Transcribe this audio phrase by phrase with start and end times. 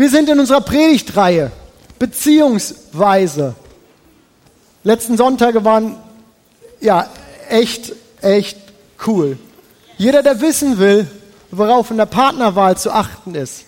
[0.00, 1.52] Wir sind in unserer Predigtreihe,
[1.98, 3.54] beziehungsweise.
[4.82, 5.96] Letzten Sonntage waren
[6.80, 7.06] ja
[7.50, 7.92] echt,
[8.22, 8.56] echt
[9.06, 9.36] cool.
[9.98, 11.06] Jeder, der wissen will,
[11.50, 13.64] worauf in der Partnerwahl zu achten ist,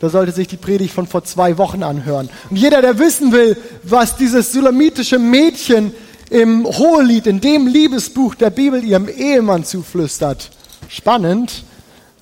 [0.00, 2.30] der sollte sich die Predigt von vor zwei Wochen anhören.
[2.48, 5.92] Und jeder, der wissen will, was dieses sulamitische Mädchen
[6.30, 10.52] im Hohelied, in dem Liebesbuch der Bibel ihrem Ehemann zuflüstert,
[10.88, 11.64] spannend,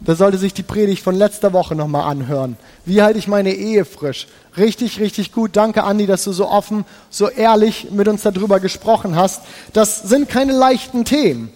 [0.06, 2.56] der sollte sich die Predigt von letzter Woche nochmal anhören.
[2.84, 4.26] Wie halte ich meine Ehe frisch?
[4.56, 5.56] Richtig, richtig gut.
[5.56, 9.42] Danke, Andi, dass du so offen, so ehrlich mit uns darüber gesprochen hast.
[9.72, 11.50] Das sind keine leichten Themen.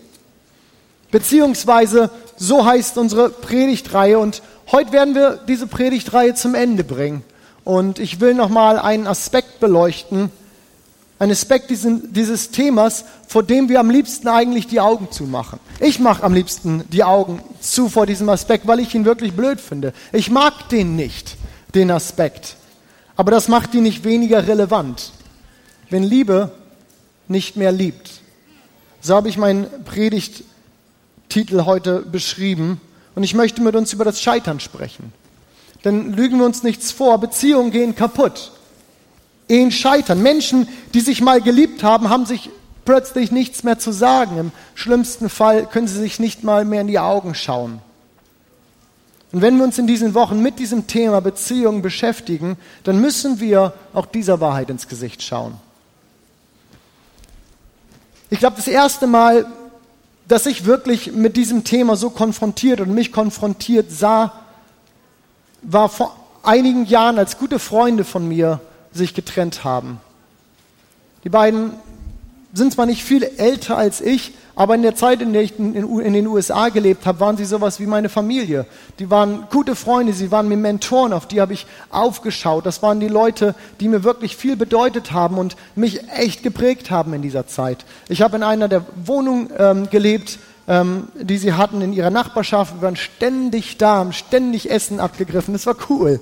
[1.11, 7.23] Beziehungsweise, so heißt unsere Predigtreihe und heute werden wir diese Predigtreihe zum Ende bringen.
[7.65, 10.31] Und ich will nochmal einen Aspekt beleuchten,
[11.19, 15.59] ein Aspekt diesen, dieses Themas, vor dem wir am liebsten eigentlich die Augen zumachen.
[15.80, 19.61] Ich mache am liebsten die Augen zu vor diesem Aspekt, weil ich ihn wirklich blöd
[19.61, 19.95] finde.
[20.12, 21.37] Ich mag den nicht,
[21.75, 22.56] den Aspekt.
[23.16, 25.12] Aber das macht ihn nicht weniger relevant.
[25.89, 26.53] Wenn Liebe
[27.28, 28.11] nicht mehr liebt.
[29.00, 32.81] So habe ich meinen Predigttitel heute beschrieben.
[33.14, 35.12] Und ich möchte mit uns über das Scheitern sprechen.
[35.84, 38.53] Denn lügen wir uns nichts vor, Beziehungen gehen kaputt.
[39.48, 40.22] Ehen scheitern.
[40.22, 42.50] Menschen, die sich mal geliebt haben, haben sich
[42.84, 44.38] plötzlich nichts mehr zu sagen.
[44.38, 47.80] Im schlimmsten Fall können sie sich nicht mal mehr in die Augen schauen.
[49.33, 53.75] Und wenn wir uns in diesen Wochen mit diesem Thema Beziehungen beschäftigen, dann müssen wir
[53.92, 55.55] auch dieser Wahrheit ins Gesicht schauen.
[58.31, 59.47] Ich glaube, das erste Mal,
[60.27, 64.33] dass ich wirklich mit diesem Thema so konfrontiert und mich konfrontiert sah,
[65.62, 68.60] war vor einigen Jahren, als gute Freunde von mir
[68.97, 70.00] sich getrennt haben.
[71.25, 71.72] Die beiden
[72.52, 75.75] sind zwar nicht viel älter als ich, aber in der Zeit, in der ich in
[75.75, 78.64] den USA gelebt habe, waren sie sowas wie meine Familie.
[78.98, 82.64] Die waren gute Freunde, sie waren mir Mentoren, auf die habe ich aufgeschaut.
[82.64, 87.12] Das waren die Leute, die mir wirklich viel bedeutet haben und mich echt geprägt haben
[87.12, 87.84] in dieser Zeit.
[88.08, 90.38] Ich habe in einer der Wohnungen ähm, gelebt,
[90.69, 92.76] ähm, die sie hatten in ihrer Nachbarschaft.
[92.76, 95.53] Wir waren ständig da, haben ständig Essen abgegriffen.
[95.53, 96.19] Das war cool.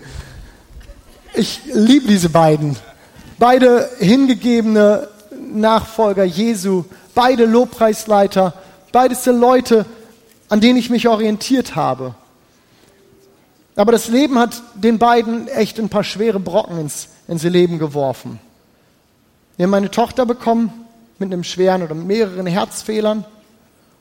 [1.37, 2.77] Ich liebe diese beiden.
[3.41, 5.09] Beide hingegebene
[5.53, 8.55] Nachfolger Jesu, beide Lobpreisleiter,
[8.93, 9.85] beides sind Leute,
[10.49, 12.15] an denen ich mich orientiert habe.
[13.75, 18.39] Aber das Leben hat den beiden echt ein paar schwere Brocken ins, ins Leben geworfen.
[19.57, 20.73] Wir haben eine Tochter bekommen
[21.19, 23.25] mit einem schweren oder mehreren Herzfehlern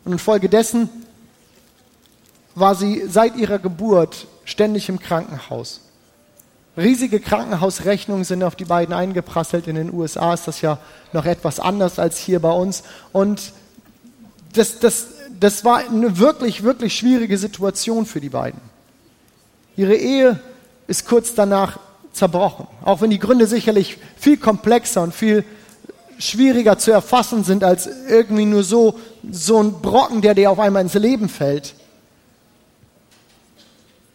[0.05, 0.87] und infolgedessen
[2.53, 5.81] war sie seit ihrer Geburt ständig im Krankenhaus.
[6.75, 9.67] Riesige Krankenhausrechnungen sind auf die beiden eingeprasselt.
[9.67, 10.79] In den USA ist das ja
[11.11, 12.83] noch etwas anders als hier bei uns.
[13.11, 13.53] Und
[14.53, 15.07] das, das,
[15.39, 18.59] das war eine wirklich, wirklich schwierige Situation für die beiden.
[19.75, 20.39] Ihre Ehe
[20.87, 21.79] ist kurz danach
[22.11, 22.67] zerbrochen.
[22.83, 25.43] Auch wenn die Gründe sicherlich viel komplexer und viel
[26.17, 28.99] schwieriger zu erfassen sind als irgendwie nur so,
[29.31, 31.75] so ein Brocken, der dir auf einmal ins Leben fällt.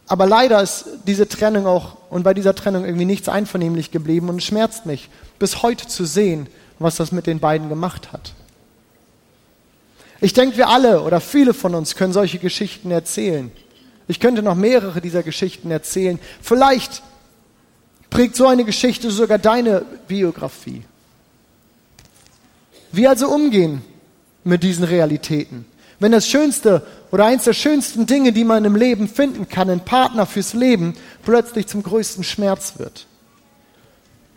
[0.09, 4.43] Aber leider ist diese Trennung auch und bei dieser Trennung irgendwie nichts einvernehmlich geblieben und
[4.43, 6.47] schmerzt mich bis heute zu sehen,
[6.79, 8.33] was das mit den beiden gemacht hat.
[10.19, 13.51] Ich denke, wir alle oder viele von uns können solche Geschichten erzählen.
[14.07, 16.19] Ich könnte noch mehrere dieser Geschichten erzählen.
[16.41, 17.03] Vielleicht
[18.09, 20.83] prägt so eine Geschichte sogar deine Biografie.
[22.91, 23.83] Wie also umgehen
[24.43, 25.65] mit diesen Realitäten?
[25.99, 29.83] Wenn das Schönste oder eins der schönsten Dinge, die man im Leben finden kann, ein
[29.83, 33.05] Partner fürs Leben, plötzlich zum größten Schmerz wird.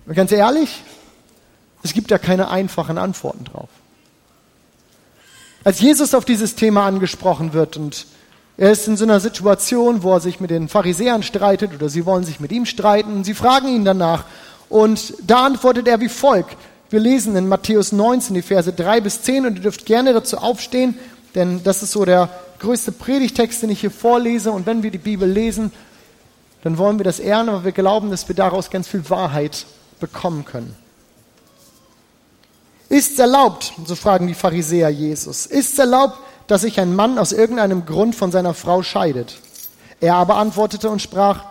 [0.06, 0.82] Und ganz ehrlich,
[1.84, 3.68] es gibt da keine einfachen Antworten drauf.
[5.64, 8.06] Als Jesus auf dieses Thema angesprochen wird und
[8.56, 12.04] er ist in so einer Situation, wo er sich mit den Pharisäern streitet oder sie
[12.04, 14.24] wollen sich mit ihm streiten und sie fragen ihn danach
[14.68, 16.56] und da antwortet er wie folgt.
[16.90, 20.36] Wir lesen in Matthäus 19 die Verse 3 bis 10 und ihr dürft gerne dazu
[20.36, 20.98] aufstehen
[21.34, 22.28] denn das ist so der
[22.58, 24.52] größte Predigtext, den ich hier vorlese.
[24.52, 25.72] Und wenn wir die Bibel lesen,
[26.62, 29.66] dann wollen wir das ehren, aber wir glauben, dass wir daraus ganz viel Wahrheit
[30.00, 30.76] bekommen können.
[32.88, 37.18] Ist es erlaubt, so fragen die Pharisäer Jesus, ist es erlaubt, dass sich ein Mann
[37.18, 39.38] aus irgendeinem Grund von seiner Frau scheidet?
[40.00, 41.44] Er aber antwortete und sprach,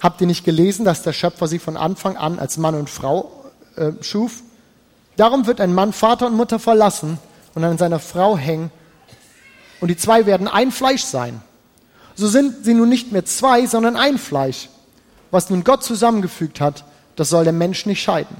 [0.00, 3.30] habt ihr nicht gelesen, dass der Schöpfer sie von Anfang an als Mann und Frau
[3.76, 4.42] äh, schuf?
[5.16, 7.18] Darum wird ein Mann Vater und Mutter verlassen
[7.54, 8.70] und an seiner Frau hängen
[9.80, 11.40] und die zwei werden ein Fleisch sein.
[12.14, 14.68] So sind sie nun nicht mehr zwei, sondern ein Fleisch.
[15.30, 16.84] Was nun Gott zusammengefügt hat,
[17.16, 18.36] das soll der Mensch nicht scheiden.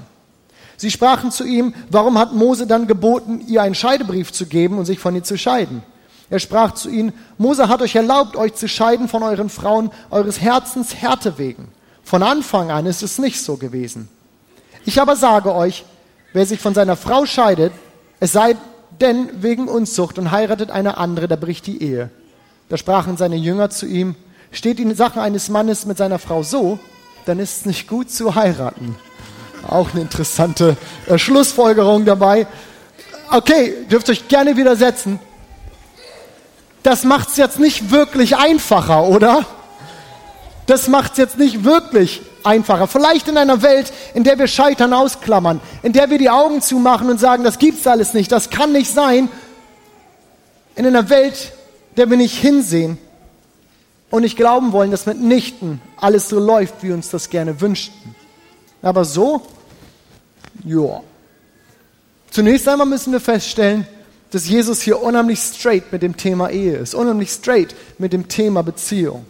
[0.75, 4.85] Sie sprachen zu ihm, warum hat Mose dann geboten, ihr einen Scheidebrief zu geben und
[4.85, 5.83] sich von ihr zu scheiden?
[6.29, 10.39] Er sprach zu ihnen, Mose hat euch erlaubt, euch zu scheiden von euren Frauen eures
[10.39, 11.69] Herzens Härte wegen.
[12.03, 14.07] Von Anfang an ist es nicht so gewesen.
[14.85, 15.85] Ich aber sage euch,
[16.33, 17.73] wer sich von seiner Frau scheidet,
[18.19, 18.55] es sei
[19.01, 22.09] denn wegen Unzucht und heiratet eine andere, der bricht die Ehe.
[22.69, 24.15] Da sprachen seine Jünger zu ihm,
[24.51, 26.79] steht die Sache eines Mannes mit seiner Frau so,
[27.25, 28.95] dann ist es nicht gut zu heiraten.
[29.67, 32.47] Auch eine interessante äh, Schlussfolgerung dabei.
[33.31, 35.19] Okay, dürft euch gerne widersetzen
[36.83, 39.45] das macht es jetzt nicht wirklich einfacher, oder?
[40.65, 42.87] Das macht es jetzt nicht wirklich einfacher.
[42.87, 47.09] Vielleicht in einer Welt, in der wir Scheitern ausklammern, in der wir die Augen zumachen
[47.09, 49.29] und sagen, das gibt's alles nicht, das kann nicht sein.
[50.75, 51.53] In einer Welt,
[51.97, 52.97] der wir nicht hinsehen
[54.09, 58.15] und nicht glauben wollen, dass mitnichten alles so läuft, wie wir uns das gerne wünschten.
[58.81, 59.41] Aber so,
[60.65, 61.01] ja.
[62.31, 63.87] Zunächst einmal müssen wir feststellen,
[64.31, 68.61] dass Jesus hier unheimlich straight mit dem Thema Ehe ist, unheimlich straight mit dem Thema
[68.61, 69.25] Beziehung.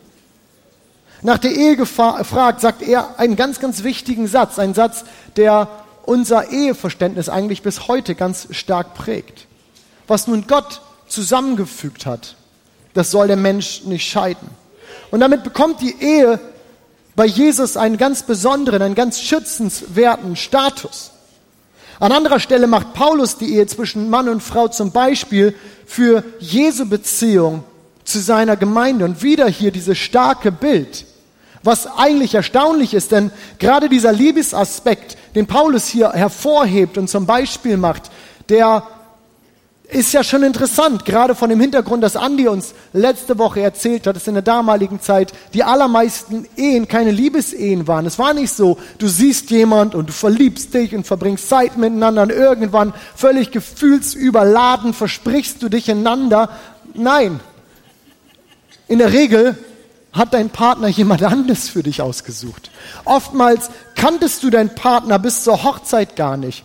[1.22, 5.04] Nach der Ehe gefragt, sagt er einen ganz, ganz wichtigen Satz, einen Satz,
[5.36, 5.68] der
[6.06, 9.46] unser Eheverständnis eigentlich bis heute ganz stark prägt.
[10.08, 12.36] Was nun Gott zusammengefügt hat,
[12.94, 14.50] das soll der Mensch nicht scheiden.
[15.12, 16.40] Und damit bekommt die Ehe
[17.16, 21.12] bei Jesus einen ganz besonderen, einen ganz schützenswerten Status.
[22.00, 25.54] An anderer Stelle macht Paulus die Ehe zwischen Mann und Frau zum Beispiel
[25.86, 27.64] für Jesu Beziehung
[28.06, 29.04] zu seiner Gemeinde.
[29.04, 31.06] Und wieder hier dieses starke Bild,
[31.64, 37.78] was eigentlich erstaunlich ist, denn gerade dieser Liebesaspekt, den Paulus hier hervorhebt und zum Beispiel
[37.78, 38.12] macht,
[38.50, 38.84] der
[39.90, 44.16] ist ja schon interessant, gerade von dem Hintergrund, dass Andi uns letzte Woche erzählt hat,
[44.16, 48.06] dass in der damaligen Zeit die allermeisten Ehen keine Liebesehen waren.
[48.06, 52.22] Es war nicht so, du siehst jemand und du verliebst dich und verbringst Zeit miteinander
[52.22, 56.50] und irgendwann völlig gefühlsüberladen versprichst du dich einander.
[56.94, 57.40] Nein.
[58.88, 59.58] In der Regel
[60.12, 62.72] hat dein Partner jemand anderes für dich ausgesucht.
[63.06, 66.64] Oftmals kanntest du deinen Partner bis zur Hochzeit gar nicht.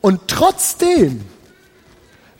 [0.00, 1.24] Und trotzdem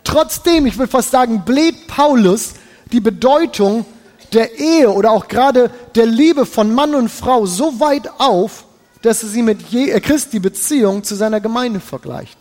[0.06, 2.54] Trotzdem, ich will fast sagen, bläht Paulus
[2.92, 3.84] die Bedeutung
[4.32, 8.66] der Ehe oder auch gerade der Liebe von Mann und Frau so weit auf,
[9.02, 12.38] dass er sie mit äh, Christi Beziehung zu seiner Gemeinde vergleicht.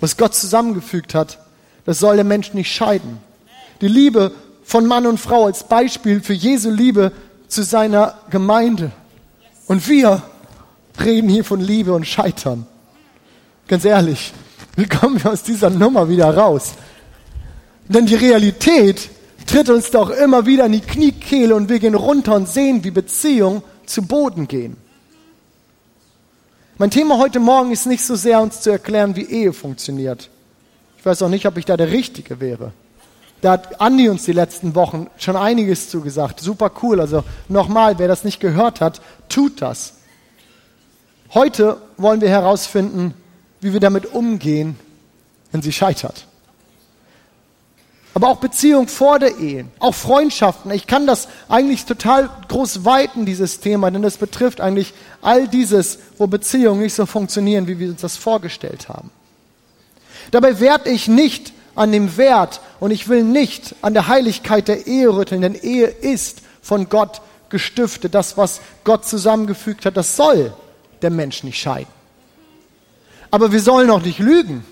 [0.00, 1.38] Was Gott zusammengefügt hat,
[1.84, 3.18] das soll der Mensch nicht scheiden.
[3.82, 4.32] Die Liebe
[4.70, 7.10] von Mann und Frau als Beispiel für Jesu Liebe
[7.48, 8.92] zu seiner Gemeinde.
[9.66, 10.22] Und wir
[11.04, 12.68] reden hier von Liebe und Scheitern.
[13.66, 14.32] Ganz ehrlich,
[14.76, 16.74] wie kommen wir aus dieser Nummer wieder raus?
[17.88, 19.10] Denn die Realität
[19.44, 22.92] tritt uns doch immer wieder in die Kniekehle und wir gehen runter und sehen, wie
[22.92, 24.76] Beziehungen zu Boden gehen.
[26.78, 30.30] Mein Thema heute Morgen ist nicht so sehr, uns zu erklären, wie Ehe funktioniert.
[30.96, 32.72] Ich weiß auch nicht, ob ich da der Richtige wäre.
[33.40, 36.40] Da hat Andi uns die letzten Wochen schon einiges zugesagt.
[36.40, 37.00] Super cool.
[37.00, 39.94] Also nochmal, wer das nicht gehört hat, tut das.
[41.32, 43.14] Heute wollen wir herausfinden,
[43.60, 44.78] wie wir damit umgehen,
[45.52, 46.26] wenn sie scheitert.
[48.12, 50.72] Aber auch Beziehung vor der Ehe, auch Freundschaften.
[50.72, 56.00] Ich kann das eigentlich total groß weiten, dieses Thema, denn das betrifft eigentlich all dieses,
[56.18, 59.10] wo Beziehungen nicht so funktionieren, wie wir uns das vorgestellt haben.
[60.32, 64.86] Dabei werde ich nicht an dem Wert und ich will nicht an der Heiligkeit der
[64.86, 68.14] Ehe rütteln, denn Ehe ist von Gott gestiftet.
[68.14, 70.52] Das, was Gott zusammengefügt hat, das soll
[71.02, 71.92] der Mensch nicht scheiden.
[73.30, 74.64] Aber wir sollen auch nicht lügen.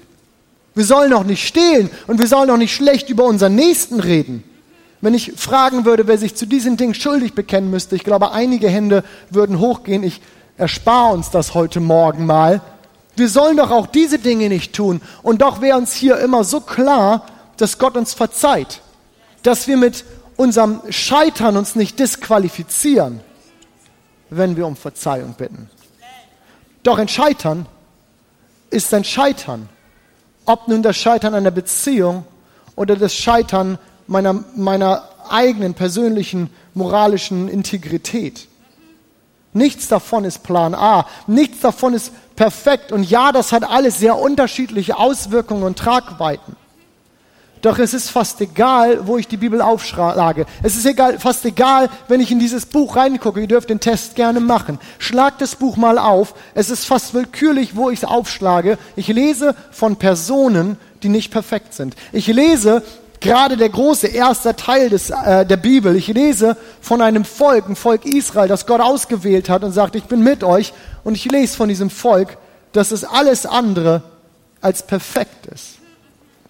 [0.75, 4.45] Wir sollen auch nicht stehlen und wir sollen auch nicht schlecht über unseren Nächsten reden.
[5.00, 8.69] Wenn ich fragen würde, wer sich zu diesen Dingen schuldig bekennen müsste, ich glaube, einige
[8.69, 10.02] Hände würden hochgehen.
[10.02, 10.21] Ich
[10.57, 12.61] erspare uns das heute Morgen mal.
[13.18, 15.00] Wir sollen doch auch diese Dinge nicht tun.
[15.22, 18.80] Und doch wäre uns hier immer so klar, dass Gott uns verzeiht.
[19.42, 20.04] Dass wir mit
[20.37, 23.20] unserem Scheitern uns nicht disqualifizieren,
[24.30, 25.68] wenn wir um Verzeihung bitten.
[26.84, 27.66] Doch ein Scheitern
[28.70, 29.68] ist ein Scheitern.
[30.44, 32.25] Ob nun das Scheitern einer Beziehung
[32.76, 38.46] oder das Scheitern meiner, meiner eigenen persönlichen moralischen Integrität.
[39.52, 41.06] Nichts davon ist Plan A.
[41.26, 42.92] Nichts davon ist perfekt.
[42.92, 46.57] Und ja, das hat alles sehr unterschiedliche Auswirkungen und Tragweiten.
[47.62, 50.47] Doch es ist fast egal, wo ich die Bibel aufschlage.
[50.62, 53.40] Es ist egal, fast egal, wenn ich in dieses Buch reingucke.
[53.40, 54.78] Ihr dürft den Test gerne machen.
[55.00, 56.35] Schlag das Buch mal auf.
[56.54, 58.78] Es ist fast willkürlich, wo ich es aufschlage.
[58.95, 61.97] Ich lese von Personen, die nicht perfekt sind.
[62.12, 62.85] Ich lese
[63.20, 65.96] gerade der große erste Teil des, äh, der Bibel.
[65.96, 70.04] Ich lese von einem Volk, ein Volk Israel, das Gott ausgewählt hat und sagt, ich
[70.04, 70.72] bin mit euch.
[71.04, 72.37] Und ich lese von diesem Volk,
[72.72, 74.02] dass es alles andere
[74.60, 75.78] als perfekt ist.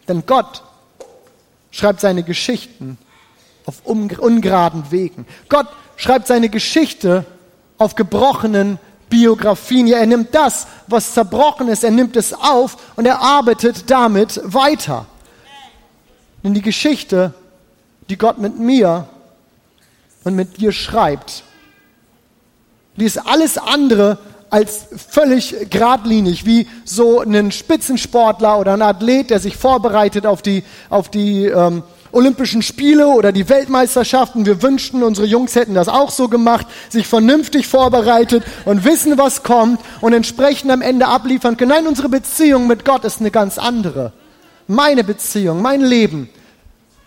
[0.09, 0.63] Denn Gott
[1.71, 2.99] schreibt seine Geschichten
[3.67, 5.27] auf ungeraden Wegen.
[5.49, 7.25] Gott schreibt seine Geschichte
[7.77, 8.79] auf gebrochenen
[9.11, 9.87] Biografien.
[9.87, 14.41] Ja, er nimmt das, was zerbrochen ist, er nimmt es auf und er arbeitet damit
[14.45, 15.07] weiter.
[16.49, 17.35] Denn die Geschichte,
[18.09, 19.07] die Gott mit mir
[20.25, 21.45] und mit dir schreibt,
[22.97, 24.17] die ist alles andere
[24.49, 30.65] als völlig geradlinig, wie so ein Spitzensportler oder ein Athlet, der sich vorbereitet auf die,
[30.89, 34.47] auf die ähm, Olympischen Spiele oder die Weltmeisterschaften.
[34.47, 39.43] Wir wünschten, unsere Jungs hätten das auch so gemacht, sich vernünftig vorbereitet und wissen, was
[39.43, 41.73] kommt und entsprechend am Ende abliefern können.
[41.73, 44.15] Nein, unsere Beziehung mit Gott ist eine ganz andere.
[44.67, 46.29] Meine Beziehung, mein Leben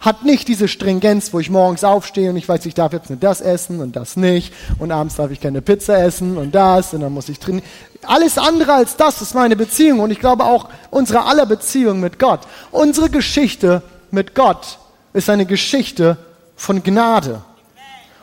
[0.01, 3.23] hat nicht diese Stringenz, wo ich morgens aufstehe und ich weiß, ich darf jetzt nicht
[3.23, 7.01] das essen und das nicht und abends darf ich keine Pizza essen und das und
[7.01, 7.65] dann muss ich trainieren.
[8.03, 12.17] Alles andere als das ist meine Beziehung und ich glaube auch unsere aller Beziehung mit
[12.17, 12.41] Gott.
[12.71, 14.79] Unsere Geschichte mit Gott
[15.13, 16.17] ist eine Geschichte
[16.55, 17.41] von Gnade.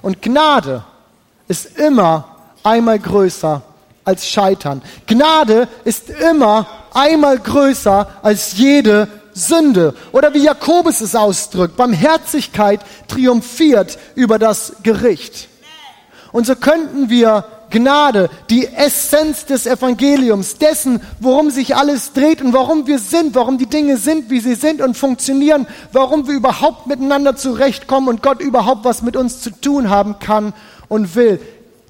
[0.02, 0.84] Und Gnade
[1.46, 3.62] ist immer einmal größer
[4.04, 4.82] als Scheitern.
[5.06, 9.06] Gnade ist immer einmal größer als jede
[9.38, 9.94] Sünde.
[10.12, 15.48] Oder wie Jakobus es ausdrückt, Barmherzigkeit triumphiert über das Gericht.
[16.32, 22.52] Und so könnten wir Gnade, die Essenz des Evangeliums, dessen, worum sich alles dreht und
[22.52, 26.86] warum wir sind, warum die Dinge sind, wie sie sind und funktionieren, warum wir überhaupt
[26.86, 30.54] miteinander zurechtkommen und Gott überhaupt was mit uns zu tun haben kann
[30.88, 31.40] und will.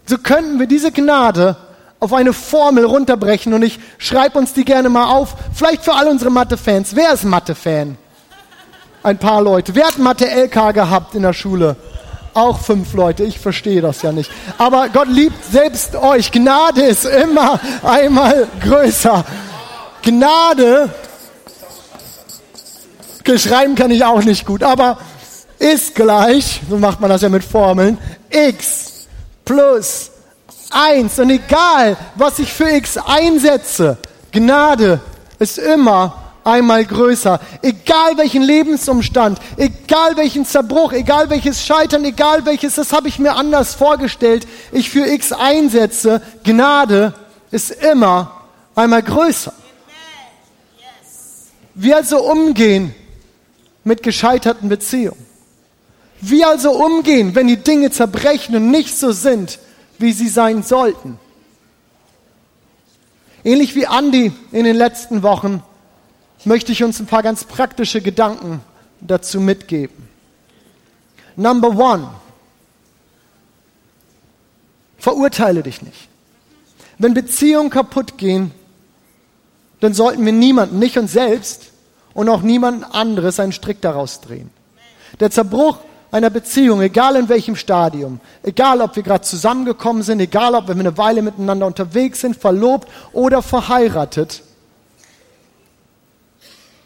[0.06, 1.56] So könnten wir diese Gnade
[2.00, 5.34] auf eine Formel runterbrechen und ich schreibe uns die gerne mal auf.
[5.52, 6.94] Vielleicht für all unsere Mathe-Fans.
[6.94, 7.96] Wer ist Mathe-Fan?
[9.02, 9.74] Ein paar Leute.
[9.74, 11.76] Wer hat Mathe-LK gehabt in der Schule?
[12.34, 13.24] Auch fünf Leute.
[13.24, 14.30] Ich verstehe das ja nicht.
[14.58, 16.30] Aber Gott liebt selbst euch.
[16.30, 19.24] Gnade ist immer einmal größer.
[20.02, 20.90] Gnade,
[23.36, 24.98] schreiben kann ich auch nicht gut, aber
[25.58, 27.98] ist gleich, so macht man das ja mit Formeln,
[28.30, 29.06] x
[29.44, 30.10] plus
[30.70, 31.18] eins.
[31.18, 33.98] Und egal, was ich für X einsetze,
[34.32, 35.00] Gnade
[35.38, 37.40] ist immer einmal größer.
[37.62, 43.34] Egal welchen Lebensumstand, egal welchen Zerbruch, egal welches Scheitern, egal welches, das habe ich mir
[43.34, 47.14] anders vorgestellt, ich für X einsetze, Gnade
[47.50, 48.32] ist immer
[48.75, 49.52] einmal größer.
[51.75, 52.94] Wir also umgehen
[53.84, 55.26] mit gescheiterten Beziehungen.
[56.20, 59.60] Wie also umgehen, wenn die Dinge zerbrechen und nicht so sind,
[59.98, 61.18] wie sie sein sollten.
[63.44, 65.62] Ähnlich wie Andi in den letzten Wochen
[66.44, 68.60] möchte ich uns ein paar ganz praktische Gedanken
[69.00, 70.08] dazu mitgeben.
[71.36, 72.10] Number one.
[74.98, 76.08] Verurteile dich nicht.
[76.98, 78.50] Wenn Beziehungen kaputt gehen,
[79.80, 81.70] dann sollten wir niemanden, nicht uns selbst
[82.14, 84.50] und auch niemanden anderes einen Strick daraus drehen.
[85.20, 85.78] Der Zerbruch
[86.10, 90.74] einer Beziehung, egal in welchem Stadium, egal ob wir gerade zusammengekommen sind, egal ob wir
[90.74, 94.42] eine Weile miteinander unterwegs sind, verlobt oder verheiratet,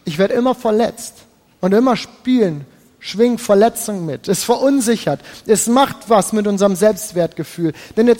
[0.04, 1.14] ich werde immer verletzt
[1.60, 2.66] und immer spielen,
[2.98, 4.28] schwingt Verletzung mit.
[4.28, 5.20] Es verunsichert.
[5.46, 7.72] Es macht was mit unserem Selbstwertgefühl.
[7.96, 8.16] Denn der,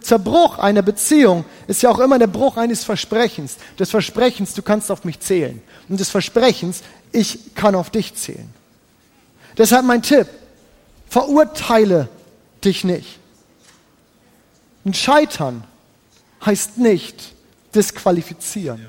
[0.00, 3.56] Zerbruch einer Beziehung ist ja auch immer der Bruch eines Versprechens.
[3.78, 5.62] Des Versprechens, du kannst auf mich zählen.
[5.88, 8.52] Und des Versprechens, ich kann auf dich zählen.
[9.58, 10.26] Deshalb mein Tipp,
[11.08, 12.08] verurteile
[12.64, 13.18] dich nicht.
[14.84, 15.64] Ein Scheitern
[16.44, 17.34] heißt nicht
[17.74, 18.86] disqualifizieren.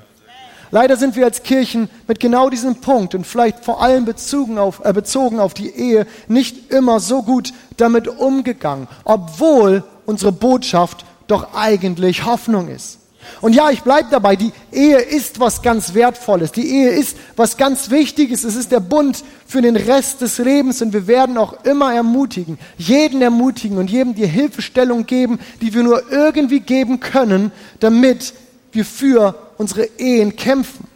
[0.70, 4.84] Leider sind wir als Kirchen mit genau diesem Punkt und vielleicht vor allem bezogen auf,
[4.84, 11.54] äh, bezogen auf die Ehe nicht immer so gut damit umgegangen, obwohl unsere Botschaft doch
[11.54, 12.98] eigentlich Hoffnung ist.
[13.40, 17.56] Und ja, ich bleibe dabei, die Ehe ist was ganz Wertvolles, die Ehe ist was
[17.56, 21.64] ganz Wichtiges, es ist der Bund für den Rest des Lebens und wir werden auch
[21.64, 27.52] immer ermutigen, jeden ermutigen und jedem die Hilfestellung geben, die wir nur irgendwie geben können,
[27.80, 28.34] damit
[28.72, 30.86] wir für unsere Ehen kämpfen.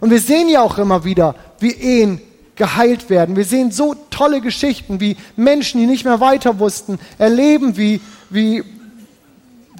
[0.00, 2.20] Und wir sehen ja auch immer wieder, wie Ehen
[2.56, 3.36] geheilt werden.
[3.36, 8.62] Wir sehen so tolle Geschichten, wie Menschen, die nicht mehr weiter wussten, erleben, wie, wie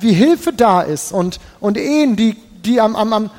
[0.01, 3.31] wie Hilfe da ist und, und Ehen, die, die am, am, am,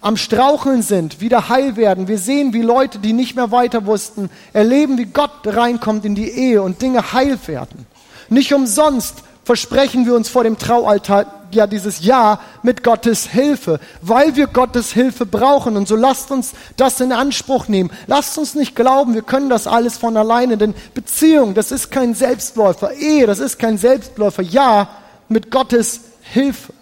[0.00, 2.08] am Straucheln sind, wieder heil werden.
[2.08, 6.30] Wir sehen, wie Leute, die nicht mehr weiter wussten, erleben, wie Gott reinkommt in die
[6.30, 7.86] Ehe und Dinge heil werden.
[8.28, 14.36] Nicht umsonst versprechen wir uns vor dem Traualtar ja dieses Ja mit Gottes Hilfe, weil
[14.36, 15.76] wir Gottes Hilfe brauchen.
[15.76, 17.90] Und so lasst uns das in Anspruch nehmen.
[18.06, 22.14] Lasst uns nicht glauben, wir können das alles von alleine, denn Beziehung, das ist kein
[22.14, 22.92] Selbstläufer.
[22.94, 24.42] Ehe, das ist kein Selbstläufer.
[24.42, 24.88] Ja,
[25.34, 26.72] mit Gottes Hilfe.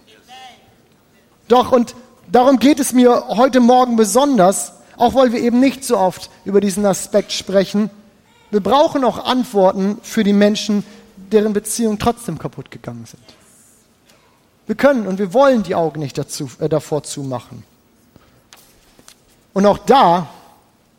[1.48, 1.96] Doch, und
[2.30, 6.60] darum geht es mir heute Morgen besonders, auch weil wir eben nicht so oft über
[6.60, 7.88] diesen Aspekt sprechen,
[8.50, 10.84] wir brauchen auch Antworten für die Menschen,
[11.16, 13.22] deren Beziehungen trotzdem kaputt gegangen sind.
[14.66, 17.64] Wir können und wir wollen die Augen nicht dazu, äh, davor zumachen.
[19.54, 20.28] Und auch da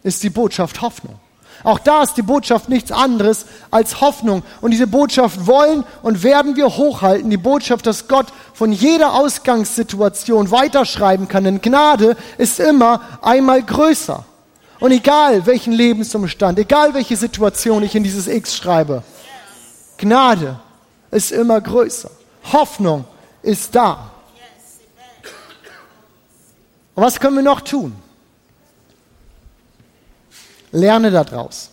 [0.02, 1.20] ist die Botschaft Hoffnung.
[1.64, 4.44] Auch da ist die Botschaft nichts anderes als Hoffnung.
[4.60, 7.30] Und diese Botschaft wollen und werden wir hochhalten.
[7.30, 11.46] Die Botschaft, dass Gott von jeder Ausgangssituation weiterschreiben kann.
[11.46, 14.26] Denn Gnade ist immer einmal größer.
[14.82, 19.04] Und egal welchen Lebensumstand, egal welche Situation ich in dieses X schreibe,
[19.98, 20.60] Gnade
[21.12, 22.12] ist immer größer.
[22.52, 23.06] Hoffnung
[23.42, 24.12] ist da.
[26.96, 27.96] Und was können wir noch tun?
[30.74, 31.70] Lerne daraus.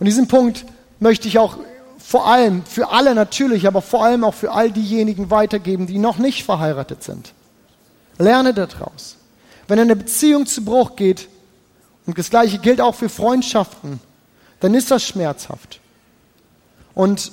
[0.00, 0.64] Und diesen Punkt
[0.98, 1.58] möchte ich auch
[1.98, 6.18] vor allem für alle natürlich, aber vor allem auch für all diejenigen weitergeben, die noch
[6.18, 7.34] nicht verheiratet sind.
[8.18, 9.16] Lerne daraus.
[9.68, 11.28] Wenn eine Beziehung zu Bruch geht,
[12.06, 14.00] und das gleiche gilt auch für Freundschaften,
[14.58, 15.78] dann ist das schmerzhaft.
[16.94, 17.30] Und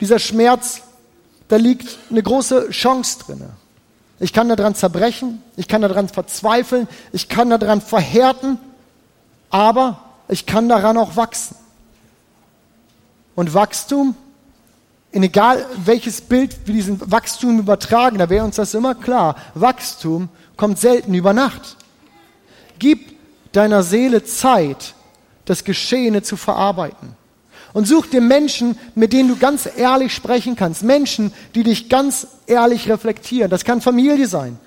[0.00, 0.82] dieser Schmerz,
[1.46, 3.44] da liegt eine große Chance drin.
[4.20, 8.58] Ich kann daran zerbrechen, ich kann daran verzweifeln, ich kann daran verhärten,
[9.50, 11.56] aber ich kann daran auch wachsen.
[13.34, 14.14] Und Wachstum,
[15.12, 19.36] egal welches Bild wir diesen Wachstum übertragen, da wäre uns das immer klar.
[19.54, 21.76] Wachstum kommt selten über Nacht.
[22.78, 23.16] Gib
[23.52, 24.94] deiner Seele Zeit,
[25.44, 27.16] das Geschehene zu verarbeiten.
[27.72, 30.82] Und such dir Menschen, mit denen du ganz ehrlich sprechen kannst.
[30.82, 33.50] Menschen, die dich ganz ehrlich reflektieren.
[33.50, 34.58] Das kann Familie sein.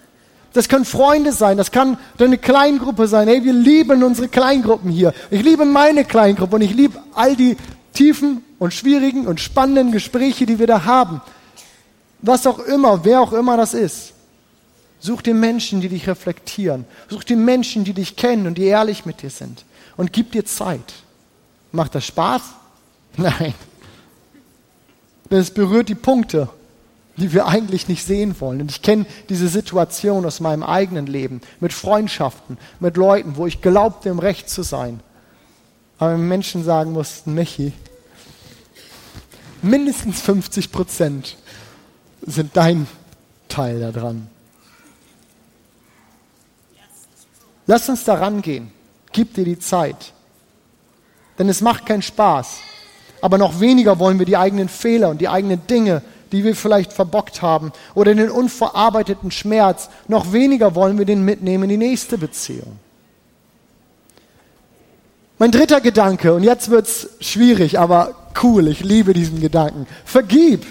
[0.53, 3.27] Das können Freunde sein, das kann deine Kleingruppe sein.
[3.27, 5.13] Hey, wir lieben unsere Kleingruppen hier.
[5.29, 7.55] Ich liebe meine Kleingruppe und ich liebe all die
[7.93, 11.21] tiefen und schwierigen und spannenden Gespräche, die wir da haben.
[12.19, 14.13] Was auch immer, wer auch immer das ist.
[14.99, 16.85] Such dir Menschen, die dich reflektieren.
[17.09, 19.65] Such dir Menschen, die dich kennen und die ehrlich mit dir sind.
[19.97, 20.93] Und gib dir Zeit.
[21.71, 22.41] Macht das Spaß?
[23.17, 23.53] Nein.
[25.29, 26.49] Denn es berührt die Punkte,
[27.21, 28.61] die wir eigentlich nicht sehen wollen.
[28.61, 33.61] Und ich kenne diese Situation aus meinem eigenen Leben, mit Freundschaften, mit Leuten, wo ich
[33.61, 34.99] glaubte, im Recht zu sein.
[35.99, 37.73] Aber Menschen sagen mussten, Michi,
[39.61, 41.37] mindestens 50 Prozent
[42.21, 42.87] sind dein
[43.47, 44.27] Teil daran.
[47.67, 48.71] Lass uns daran gehen.
[49.11, 50.13] Gib dir die Zeit.
[51.37, 52.57] Denn es macht keinen Spaß.
[53.21, 56.93] Aber noch weniger wollen wir die eigenen Fehler und die eigenen Dinge die wir vielleicht
[56.93, 59.89] verbockt haben oder den unverarbeiteten Schmerz.
[60.07, 62.79] Noch weniger wollen wir den mitnehmen in die nächste Beziehung.
[65.37, 68.13] Mein dritter Gedanke, und jetzt wird es schwierig, aber
[68.43, 69.87] cool, ich liebe diesen Gedanken.
[70.05, 70.65] Vergib.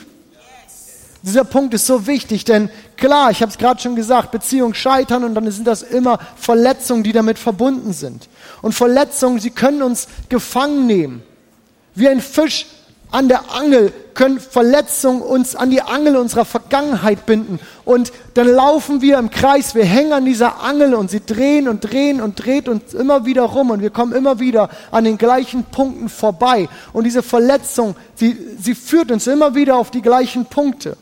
[1.22, 5.24] Dieser Punkt ist so wichtig, denn klar, ich habe es gerade schon gesagt, Beziehungen scheitern
[5.24, 8.28] und dann sind das immer Verletzungen, die damit verbunden sind.
[8.62, 11.22] Und Verletzungen, sie können uns gefangen nehmen.
[11.94, 12.66] Wie ein Fisch
[13.10, 17.58] an der Angel können Verletzungen uns an die Angel unserer Vergangenheit binden.
[17.84, 21.80] Und dann laufen wir im Kreis, wir hängen an dieser Angel und sie drehen und
[21.80, 25.64] drehen und dreht uns immer wieder rum und wir kommen immer wieder an den gleichen
[25.64, 26.68] Punkten vorbei.
[26.92, 30.96] Und diese Verletzung, sie, sie führt uns immer wieder auf die gleichen Punkte.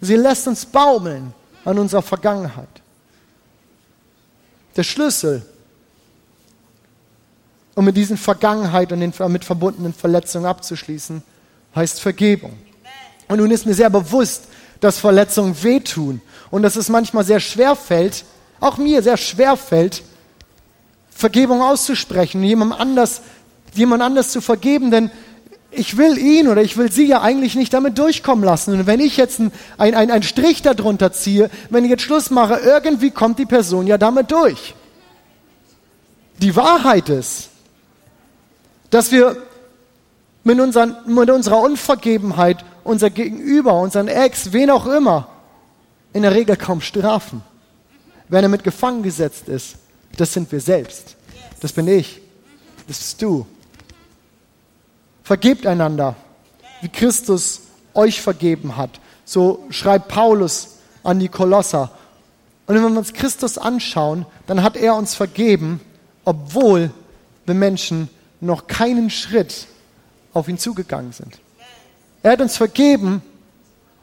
[0.00, 2.68] Sie lässt uns baumeln an unserer Vergangenheit.
[4.76, 5.42] Der Schlüssel
[7.74, 11.22] um mit diesen Vergangenheit und den damit verbundenen Verletzungen abzuschließen,
[11.74, 12.52] heißt Vergebung.
[13.28, 14.44] Und nun ist mir sehr bewusst,
[14.80, 18.24] dass Verletzungen wehtun und dass es manchmal sehr schwer fällt,
[18.60, 20.02] auch mir sehr schwer fällt,
[21.10, 23.22] Vergebung auszusprechen, jemand anders,
[23.74, 25.10] jemand anders zu vergeben, denn
[25.70, 28.74] ich will ihn oder ich will sie ja eigentlich nicht damit durchkommen lassen.
[28.74, 32.56] Und wenn ich jetzt einen ein, ein Strich darunter ziehe, wenn ich jetzt Schluss mache,
[32.56, 34.74] irgendwie kommt die Person ja damit durch.
[36.42, 37.48] Die Wahrheit ist,
[38.92, 39.36] dass wir
[40.44, 45.28] mit, unseren, mit unserer Unvergebenheit unser Gegenüber, unseren Ex, wen auch immer,
[46.12, 47.42] in der Regel kaum strafen.
[48.28, 49.76] Wenn er mit gefangen gesetzt ist,
[50.18, 51.16] das sind wir selbst.
[51.60, 52.20] Das bin ich.
[52.76, 53.46] Das bist du.
[55.24, 56.14] Vergebt einander,
[56.82, 57.62] wie Christus
[57.94, 58.90] euch vergeben hat.
[59.24, 61.90] So schreibt Paulus an die Kolosser.
[62.66, 65.80] Und wenn wir uns Christus anschauen, dann hat er uns vergeben,
[66.26, 66.90] obwohl
[67.46, 68.10] wir Menschen
[68.42, 69.66] noch keinen Schritt
[70.32, 71.38] auf ihn zugegangen sind.
[72.22, 73.22] Er hat uns vergeben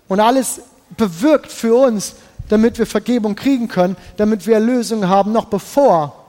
[0.08, 0.62] und alles
[0.98, 2.16] bewirkt für uns,
[2.48, 6.26] damit wir Vergebung kriegen können, damit wir Erlösung haben, noch bevor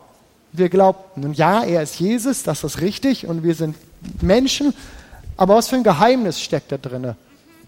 [0.52, 1.24] wir glaubten.
[1.24, 3.76] Und ja, er ist Jesus, das ist richtig und wir sind
[4.20, 4.74] Menschen,
[5.36, 7.14] aber was für ein Geheimnis steckt da drin?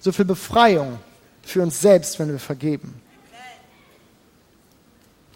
[0.00, 0.98] So viel Befreiung
[1.42, 3.00] für uns selbst, wenn wir vergeben.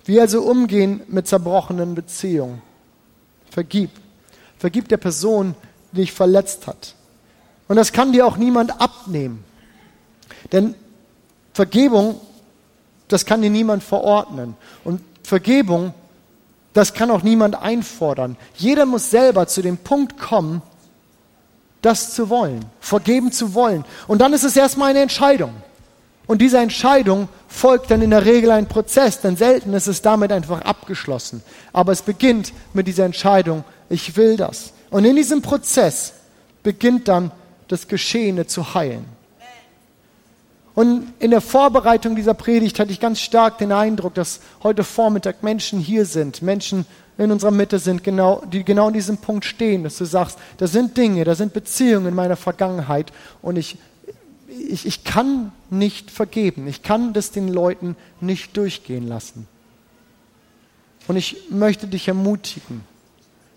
[0.04, 2.60] Wie also umgehen mit zerbrochenen Beziehungen?
[3.50, 3.90] Vergib.
[4.58, 5.54] Vergib der Person,
[5.92, 6.94] die dich verletzt hat.
[7.68, 9.44] Und das kann dir auch niemand abnehmen.
[10.52, 10.74] Denn
[11.52, 12.20] Vergebung,
[13.08, 14.56] das kann dir niemand verordnen.
[14.84, 15.94] Und Vergebung,
[16.72, 18.36] das kann auch niemand einfordern.
[18.54, 20.62] Jeder muss selber zu dem Punkt kommen,
[21.82, 23.84] das zu wollen, vergeben zu wollen.
[24.06, 25.52] Und dann ist es erstmal eine Entscheidung.
[26.26, 30.32] Und dieser Entscheidung folgt dann in der Regel ein Prozess, denn selten ist es damit
[30.32, 31.42] einfach abgeschlossen.
[31.72, 34.72] Aber es beginnt mit dieser Entscheidung, ich will das.
[34.90, 36.14] Und in diesem Prozess
[36.62, 37.30] beginnt dann
[37.68, 39.04] das Geschehene zu heilen.
[40.74, 45.42] Und in der Vorbereitung dieser Predigt hatte ich ganz stark den Eindruck, dass heute Vormittag
[45.42, 46.84] Menschen hier sind, Menschen
[47.16, 50.66] in unserer Mitte sind, genau, die genau an diesem Punkt stehen, dass du sagst, da
[50.66, 53.10] sind Dinge, da sind Beziehungen in meiner Vergangenheit
[53.40, 53.78] und ich,
[54.58, 59.46] ich, ich kann nicht vergeben, ich kann das den Leuten nicht durchgehen lassen.
[61.08, 62.82] Und ich möchte dich ermutigen,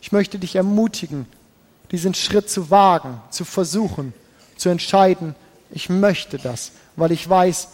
[0.02, 1.26] ich möchte dich ermutigen,
[1.92, 4.14] diesen Schritt zu wagen, zu versuchen,
[4.56, 5.36] zu entscheiden,
[5.72, 7.70] ich möchte das, weil ich weiß,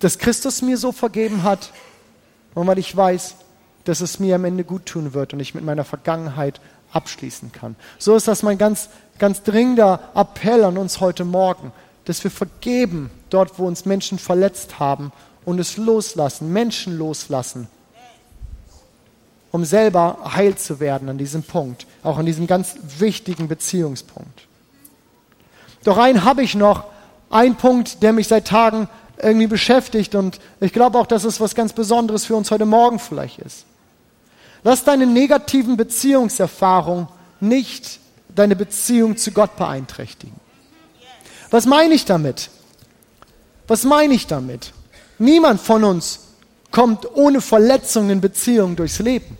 [0.00, 1.72] dass Christus mir so vergeben hat
[2.54, 3.36] und weil ich weiß,
[3.84, 6.60] dass es mir am Ende gut tun wird und ich mit meiner Vergangenheit
[6.92, 7.76] abschließen kann.
[7.98, 11.72] So ist das mein ganz, ganz dringender Appell an uns heute Morgen,
[12.04, 15.12] dass wir vergeben dort, wo uns Menschen verletzt haben
[15.44, 17.68] und es loslassen, Menschen loslassen,
[19.50, 24.46] um selber heil zu werden an diesem Punkt, auch an diesem ganz wichtigen Beziehungspunkt.
[25.84, 26.84] Doch einen habe ich noch,
[27.30, 28.88] ein Punkt, der mich seit Tagen
[29.20, 32.98] irgendwie beschäftigt und ich glaube auch, dass es was ganz Besonderes für uns heute Morgen
[32.98, 33.64] vielleicht ist.
[34.68, 37.08] Lass deine negativen Beziehungserfahrungen
[37.40, 40.36] nicht deine Beziehung zu Gott beeinträchtigen.
[41.50, 42.50] Was meine ich damit?
[43.66, 44.74] Was meine ich damit?
[45.18, 46.20] Niemand von uns
[46.70, 49.38] kommt ohne Verletzungen in Beziehungen durchs Leben.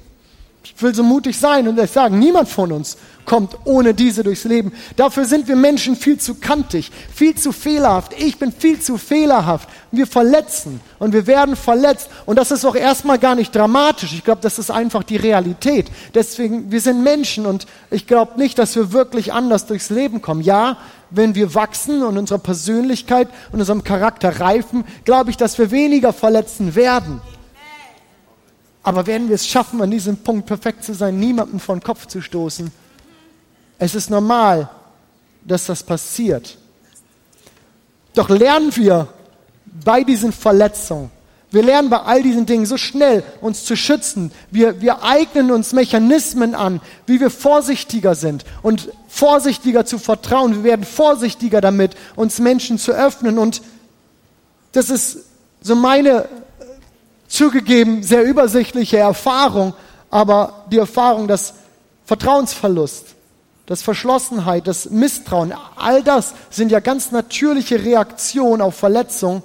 [0.65, 4.45] Ich will so mutig sein und euch sagen, niemand von uns kommt ohne diese durchs
[4.45, 4.73] Leben.
[4.97, 8.13] Dafür sind wir Menschen viel zu kantig, viel zu fehlerhaft.
[8.19, 9.69] Ich bin viel zu fehlerhaft.
[9.93, 12.09] Wir verletzen und wir werden verletzt.
[12.27, 14.13] Und das ist auch erstmal gar nicht dramatisch.
[14.15, 15.87] Ich glaube, das ist einfach die Realität.
[16.15, 20.41] Deswegen, wir sind Menschen und ich glaube nicht, dass wir wirklich anders durchs Leben kommen.
[20.41, 20.79] Ja,
[21.11, 26.13] wenn wir wachsen und unsere Persönlichkeit und unserem Charakter reifen, glaube ich, dass wir weniger
[26.13, 27.21] verletzen werden.
[28.89, 32.23] Aber werden wir es schaffen, an diesem Punkt perfekt zu sein, niemanden von Kopf zu
[32.23, 32.71] stoßen?
[33.79, 34.71] Es ist normal,
[35.45, 36.57] dass das passiert.
[38.15, 39.09] Doch lernen wir
[39.85, 41.11] bei diesen Verletzungen,
[41.51, 44.33] wir lernen bei all diesen Dingen so schnell, uns zu schützen.
[44.51, 50.55] Wir, wir eignen uns Mechanismen an, wie wir vorsichtiger sind und vorsichtiger zu vertrauen.
[50.57, 53.37] Wir werden vorsichtiger damit, uns Menschen zu öffnen.
[53.37, 53.61] Und
[54.73, 55.27] das ist
[55.61, 56.27] so meine
[57.29, 59.75] zugegeben sehr übersichtliche Erfahrung,
[60.11, 61.55] aber die Erfahrung, dass
[62.05, 63.15] Vertrauensverlust,
[63.67, 69.43] dass Verschlossenheit, das Misstrauen, all das sind ja ganz natürliche Reaktionen auf Verletzung,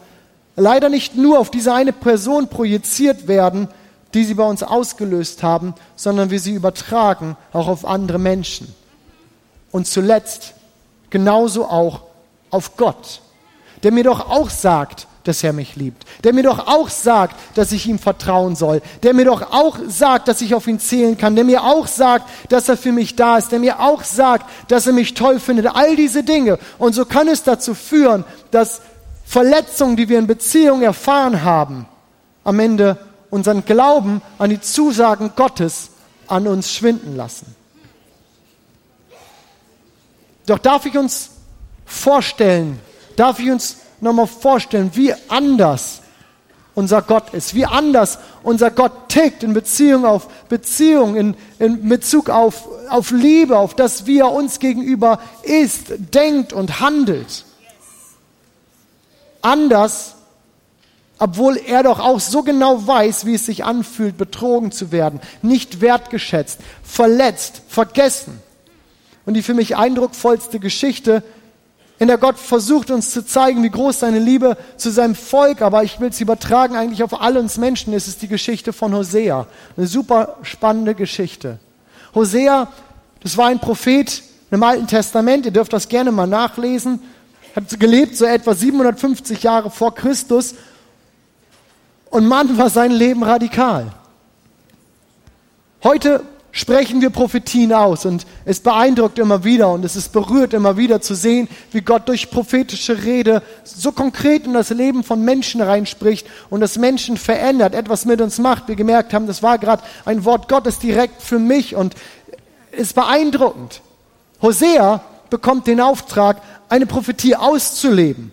[0.55, 3.67] leider nicht nur auf diese eine Person projiziert werden,
[4.13, 8.73] die sie bei uns ausgelöst haben, sondern wir sie übertragen auch auf andere Menschen.
[9.71, 10.53] Und zuletzt
[11.09, 12.01] genauso auch
[12.49, 13.21] auf Gott,
[13.81, 17.71] der mir doch auch sagt, dass er mich liebt, der mir doch auch sagt, dass
[17.71, 21.35] ich ihm vertrauen soll, der mir doch auch sagt, dass ich auf ihn zählen kann,
[21.35, 24.87] der mir auch sagt, dass er für mich da ist, der mir auch sagt, dass
[24.87, 26.59] er mich toll findet, all diese Dinge.
[26.77, 28.81] Und so kann es dazu führen, dass
[29.25, 31.87] Verletzungen, die wir in Beziehungen erfahren haben,
[32.43, 32.97] am Ende
[33.29, 35.89] unseren Glauben an die Zusagen Gottes
[36.27, 37.55] an uns schwinden lassen.
[40.45, 41.29] Doch darf ich uns
[41.85, 42.79] vorstellen,
[43.15, 46.01] darf ich uns nochmal vorstellen, wie anders
[46.75, 52.29] unser Gott ist, wie anders unser Gott tickt in Beziehung auf Beziehung, in, in Bezug
[52.29, 57.45] auf, auf Liebe, auf das, wie er uns gegenüber ist, denkt und handelt.
[59.41, 60.15] Anders,
[61.19, 65.79] obwohl er doch auch so genau weiß, wie es sich anfühlt, betrogen zu werden, nicht
[65.79, 68.41] wertgeschätzt, verletzt, vergessen.
[69.25, 71.23] Und die für mich eindrucksvollste Geschichte
[71.99, 75.83] in der Gott versucht uns zu zeigen, wie groß seine Liebe zu seinem Volk, aber
[75.83, 79.47] ich will es übertragen eigentlich auf alle uns Menschen, es ist die Geschichte von Hosea.
[79.77, 81.59] Eine super spannende Geschichte.
[82.15, 82.67] Hosea,
[83.21, 86.99] das war ein Prophet im Alten Testament, ihr dürft das gerne mal nachlesen,
[87.55, 90.55] hat gelebt so etwa 750 Jahre vor Christus
[92.09, 93.91] und Mann war sein Leben radikal.
[95.83, 96.23] Heute
[96.55, 101.01] sprechen wir Prophetien aus und es beeindruckt immer wieder und es ist berührt immer wieder
[101.01, 106.27] zu sehen, wie Gott durch prophetische Rede so konkret in das Leben von Menschen reinspricht
[106.51, 108.67] und das Menschen verändert, etwas mit uns macht.
[108.67, 111.95] Wir gemerkt haben, das war gerade ein Wort Gottes direkt für mich und
[112.71, 113.81] ist beeindruckend.
[114.39, 116.39] Hosea bekommt den Auftrag,
[116.69, 118.31] eine Prophetie auszuleben.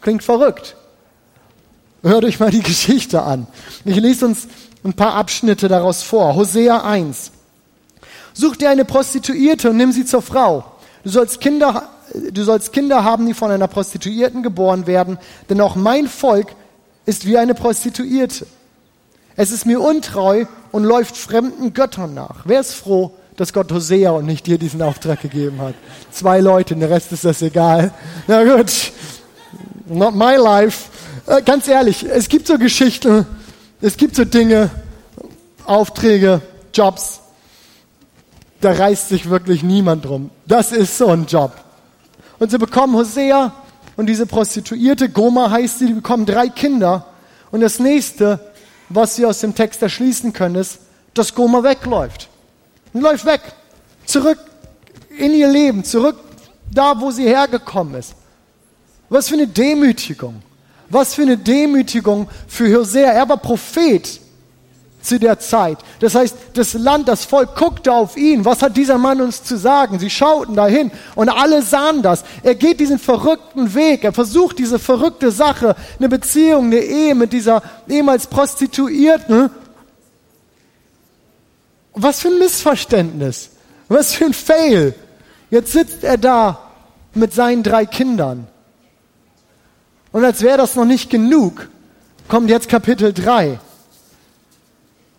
[0.00, 0.76] Klingt verrückt.
[2.02, 3.46] Hört euch mal die Geschichte an.
[3.84, 4.48] Ich lese uns
[4.82, 6.34] ein paar Abschnitte daraus vor.
[6.34, 7.32] Hosea 1.
[8.34, 10.64] Such dir eine Prostituierte und nimm sie zur Frau.
[11.04, 15.18] Du sollst Kinder, du sollst Kinder haben, die von einer Prostituierten geboren werden,
[15.48, 16.48] denn auch mein Volk
[17.06, 18.46] ist wie eine Prostituierte.
[19.36, 22.42] Es ist mir untreu und läuft fremden Göttern nach.
[22.44, 25.74] Wer ist froh, dass Gott Hosea und nicht dir diesen Auftrag gegeben hat?
[26.10, 27.92] Zwei Leute, der Rest ist das egal.
[28.26, 28.92] Na gut,
[29.86, 30.88] not my life.
[31.26, 33.26] Äh, ganz ehrlich, es gibt so Geschichten,
[33.80, 34.70] es gibt so Dinge,
[35.64, 36.42] Aufträge,
[36.72, 37.20] Jobs,
[38.64, 40.30] da reißt sich wirklich niemand drum.
[40.46, 41.52] Das ist so ein Job.
[42.38, 43.52] Und sie bekommen Hosea
[43.96, 47.06] und diese Prostituierte, Goma heißt sie, die bekommen drei Kinder.
[47.50, 48.40] Und das nächste,
[48.88, 50.78] was sie aus dem Text erschließen können, ist,
[51.12, 52.28] dass Goma wegläuft.
[52.94, 53.42] Und läuft weg.
[54.06, 54.38] Zurück
[55.10, 56.16] in ihr Leben, zurück
[56.72, 58.14] da, wo sie hergekommen ist.
[59.10, 60.42] Was für eine Demütigung.
[60.88, 63.12] Was für eine Demütigung für Hosea.
[63.12, 64.20] Er war Prophet
[65.04, 65.78] zu der Zeit.
[66.00, 68.44] Das heißt, das Land, das Volk guckte auf ihn.
[68.44, 69.98] Was hat dieser Mann uns zu sagen?
[69.98, 72.24] Sie schauten dahin und alle sahen das.
[72.42, 74.04] Er geht diesen verrückten Weg.
[74.04, 79.50] Er versucht diese verrückte Sache, eine Beziehung, eine Ehe mit dieser ehemals Prostituierten.
[81.92, 83.50] Was für ein Missverständnis.
[83.88, 84.94] Was für ein Fail.
[85.50, 86.58] Jetzt sitzt er da
[87.12, 88.46] mit seinen drei Kindern.
[90.10, 91.68] Und als wäre das noch nicht genug,
[92.28, 93.58] kommt jetzt Kapitel 3.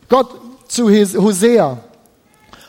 [0.10, 0.30] Gott
[0.68, 1.78] zu Hosea,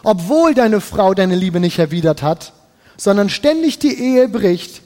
[0.02, 2.52] obwohl deine Frau deine Liebe nicht erwidert hat,
[2.96, 4.82] sondern ständig die Ehe bricht,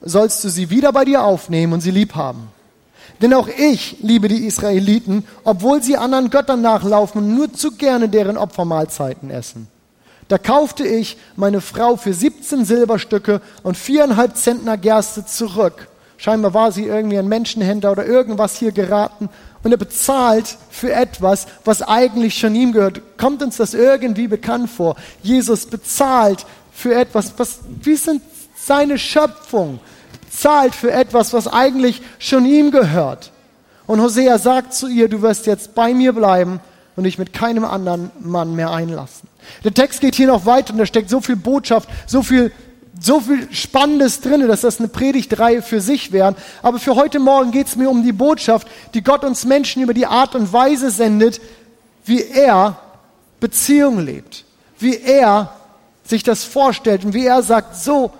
[0.00, 2.48] sollst du sie wieder bei dir aufnehmen und sie lieb haben.
[3.22, 8.08] Denn auch ich liebe die Israeliten, obwohl sie anderen Göttern nachlaufen und nur zu gerne
[8.08, 9.68] deren Opfermahlzeiten essen.
[10.28, 15.88] Da kaufte ich meine Frau für 17 Silberstücke und viereinhalb Zentner Gerste zurück.
[16.18, 19.28] Scheinbar war sie irgendwie ein Menschenhändler oder irgendwas hier geraten
[19.66, 23.00] und er bezahlt für etwas, was eigentlich schon ihm gehört.
[23.18, 24.94] Kommt uns das irgendwie bekannt vor?
[25.24, 28.22] Jesus bezahlt für etwas, was, wir sind
[28.56, 29.80] seine Schöpfung,
[30.30, 33.32] zahlt für etwas, was eigentlich schon ihm gehört.
[33.88, 36.60] Und Hosea sagt zu ihr, du wirst jetzt bei mir bleiben
[36.94, 39.28] und dich mit keinem anderen Mann mehr einlassen.
[39.64, 42.52] Der Text geht hier noch weiter und da steckt so viel Botschaft, so viel
[43.06, 46.34] so viel Spannendes drin, dass das eine Predigtreihe für sich wäre.
[46.60, 49.94] Aber für heute Morgen geht es mir um die Botschaft, die Gott uns Menschen über
[49.94, 51.40] die Art und Weise sendet,
[52.04, 52.78] wie er
[53.40, 54.44] Beziehung lebt,
[54.78, 55.52] wie er
[56.04, 58.12] sich das vorstellt und wie er sagt, so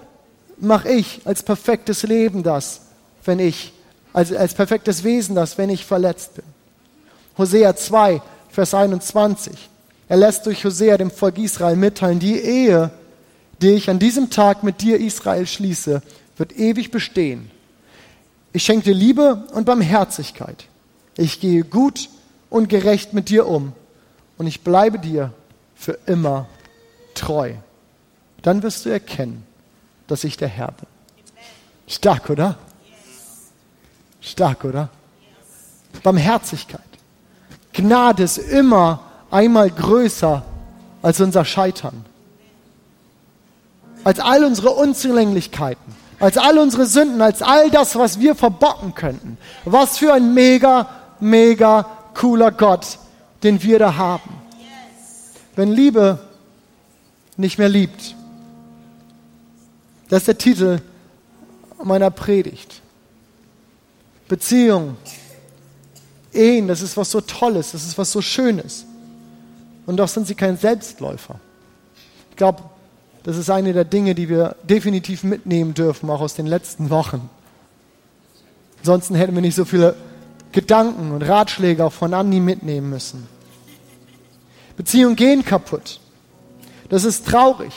[0.59, 2.83] mache ich als perfektes Leben das,
[3.25, 3.73] wenn ich,
[4.13, 6.45] als, als perfektes Wesen das, wenn ich verletzt bin.
[7.37, 9.69] Hosea 2, Vers 21.
[10.09, 12.91] Er lässt durch Hosea dem Volk Israel mitteilen, die Ehe,
[13.63, 16.03] die ich an diesem Tag mit dir, Israel, schließe,
[16.37, 17.51] wird ewig bestehen.
[18.53, 20.67] Ich schenke dir Liebe und Barmherzigkeit.
[21.17, 22.09] Ich gehe gut
[22.51, 23.73] und gerecht mit dir um
[24.39, 25.33] und ich bleibe dir
[25.75, 26.47] für immer
[27.15, 27.55] treu.
[28.43, 29.45] Dann wirst du erkennen,
[30.07, 30.87] dass ich der Herr bin.
[31.87, 32.59] Stark, oder?
[34.21, 34.91] Stark, oder?
[36.03, 36.81] Barmherzigkeit.
[37.73, 40.45] Gnade ist immer einmal größer
[41.03, 42.05] als unser Scheitern
[44.07, 49.37] als all unsere Unzulänglichkeiten, als all unsere Sünden, als all das, was wir verbocken könnten.
[49.65, 50.89] Was für ein mega,
[51.19, 53.01] mega cooler Gott,
[53.43, 54.31] den wir da haben.
[55.57, 56.21] Wenn Liebe
[57.37, 58.15] nicht mehr liebt,
[60.09, 60.79] das ist der Titel
[61.83, 62.81] meiner Predigt.
[64.29, 64.97] Beziehung,
[66.33, 68.87] Ehen, das ist was so Tolles, das ist was so Schönes.
[69.85, 71.41] Und doch sind sie kein Selbstläufer.
[72.31, 72.63] Ich glaube,
[73.27, 77.29] das ist eine der Dinge, die wir definitiv mitnehmen dürfen, auch aus den letzten Wochen.
[78.79, 79.97] Ansonsten hätten wir nicht so viele
[80.53, 83.27] Gedanken und Ratschläge auch von Andi mitnehmen müssen.
[84.77, 85.99] Beziehungen gehen kaputt.
[86.89, 87.73] Das ist traurig.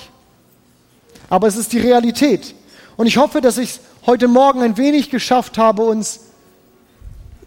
[1.29, 2.53] Aber es ist die Realität.
[2.95, 6.19] Und ich hoffe, dass ich heute Morgen ein wenig geschafft habe, uns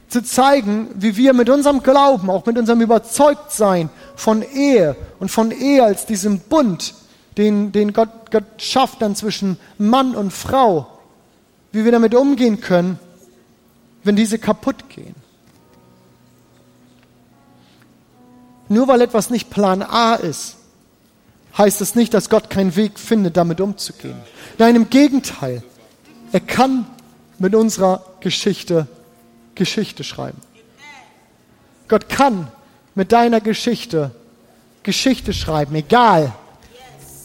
[0.08, 5.52] zu zeigen, wie wir mit unserem Glauben, auch mit unserem Überzeugtsein von Ehe und von
[5.52, 6.94] Ehe als diesem Bund,
[7.37, 10.99] den, den Gott, Gott schafft dann zwischen Mann und Frau,
[11.73, 12.99] wie wir damit umgehen können,
[14.05, 15.14] wenn diese kaputt gehen.
[18.68, 20.57] Nur weil etwas nicht Plan A ist,
[21.57, 24.16] heißt es nicht, dass Gott keinen Weg findet, damit umzugehen.
[24.59, 25.62] Nein, im Gegenteil.
[26.33, 26.87] Er kann
[27.38, 28.87] mit unserer Geschichte
[29.55, 30.38] Geschichte schreiben.
[31.88, 32.49] Gott kann
[32.95, 34.12] mit deiner Geschichte
[34.83, 36.33] Geschichte schreiben, egal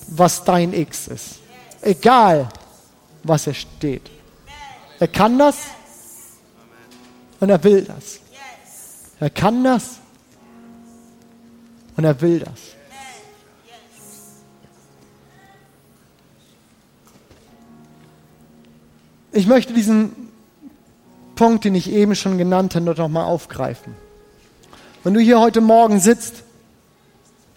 [0.07, 1.39] was dein X ist.
[1.81, 2.49] Egal
[3.23, 4.09] was er steht.
[4.99, 5.57] Er kann das
[7.39, 8.19] und er will das.
[9.19, 9.97] Er kann das
[11.95, 12.59] und er will das.
[19.31, 20.29] Ich möchte diesen
[21.35, 23.93] Punkt, den ich eben schon genannt habe, noch mal aufgreifen.
[25.03, 26.43] Wenn du hier heute Morgen sitzt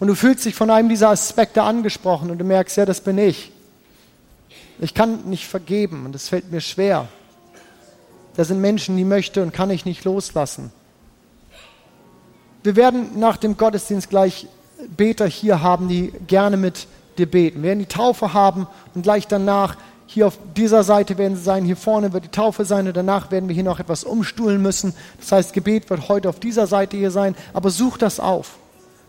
[0.01, 3.19] und du fühlst dich von einem dieser Aspekte angesprochen und du merkst, ja, das bin
[3.19, 3.51] ich.
[4.79, 7.07] Ich kann nicht vergeben und es fällt mir schwer.
[8.35, 10.71] Da sind Menschen, die möchte und kann ich nicht loslassen.
[12.63, 14.47] Wir werden nach dem Gottesdienst gleich
[14.97, 16.87] Beter hier haben, die gerne mit
[17.19, 17.61] dir beten.
[17.61, 21.63] Wir werden die Taufe haben und gleich danach hier auf dieser Seite werden sie sein,
[21.63, 24.95] hier vorne wird die Taufe sein und danach werden wir hier noch etwas umstuhlen müssen.
[25.19, 28.57] Das heißt, Gebet wird heute auf dieser Seite hier sein, aber such das auf.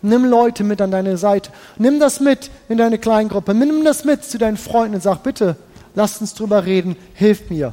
[0.02, 1.50] Nimm Leute mit an deine Seite.
[1.78, 3.54] Nimm das mit in deine Kleingruppe.
[3.54, 5.56] Nimm das mit zu deinen Freunden und sag, bitte,
[5.94, 7.72] lasst uns drüber reden, hilf mir.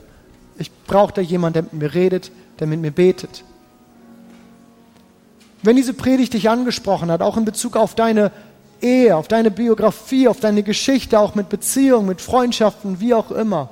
[0.57, 3.43] Ich brauche da jemanden, der mit mir redet, der mit mir betet.
[5.63, 8.31] Wenn diese Predigt dich angesprochen hat, auch in Bezug auf deine
[8.81, 13.69] Ehe, auf deine Biografie, auf deine Geschichte, auch mit Beziehungen, mit Freundschaften, wie auch immer.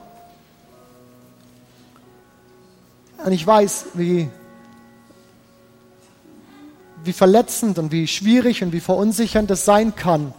[3.24, 4.30] Und ich weiß, wie,
[7.08, 10.34] wie verletzend und wie schwierig und wie verunsichernd es sein kann,